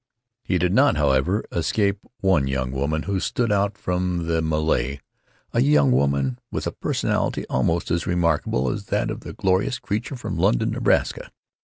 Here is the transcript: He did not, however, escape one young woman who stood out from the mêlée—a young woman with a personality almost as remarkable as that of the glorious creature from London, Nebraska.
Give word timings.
He 0.41 0.57
did 0.57 0.73
not, 0.73 0.97
however, 0.97 1.45
escape 1.51 1.99
one 2.21 2.47
young 2.47 2.71
woman 2.71 3.03
who 3.03 3.19
stood 3.19 3.51
out 3.51 3.77
from 3.77 4.25
the 4.25 4.41
mêlée—a 4.41 5.61
young 5.61 5.91
woman 5.91 6.39
with 6.49 6.65
a 6.65 6.71
personality 6.71 7.45
almost 7.51 7.91
as 7.91 8.07
remarkable 8.07 8.67
as 8.71 8.85
that 8.85 9.11
of 9.11 9.19
the 9.19 9.33
glorious 9.33 9.77
creature 9.77 10.15
from 10.15 10.39
London, 10.39 10.71
Nebraska. 10.71 11.31